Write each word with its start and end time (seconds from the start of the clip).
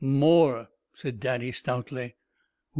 "More," 0.03 0.67
said 0.95 1.19
Daddy, 1.19 1.51
stoutly. 1.51 2.15